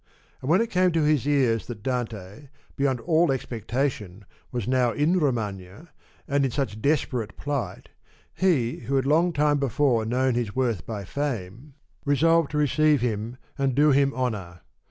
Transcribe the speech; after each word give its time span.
And 0.41 0.49
when 0.49 0.61
it 0.61 0.71
came 0.71 0.91
to 0.93 1.03
his 1.03 1.27
ears 1.27 1.67
that 1.67 1.83
Dante, 1.83 2.47
beyond 2.75 3.01
all 3.01 3.31
expectation, 3.31 4.25
was 4.51 4.67
now 4.67 4.91
in 4.93 5.19
Romagna 5.19 5.89
and 6.27 6.43
in 6.43 6.49
such 6.49 6.81
des 6.81 6.95
perate 7.05 7.37
plight, 7.37 7.89
he, 8.33 8.77
who 8.77 8.95
had 8.95 9.05
long 9.05 9.31
time 9.31 9.59
before 9.59 10.03
known 10.03 10.33
his 10.33 10.55
worth 10.55 10.87
by 10.87 11.05
fame, 11.05 11.75
resolved 12.03 12.49
to 12.49 12.57
receive 12.57 13.01
him 13.01 13.37
and 13.59 13.75
do 13.75 13.91
him 13.91 14.11
honour. 14.15 14.61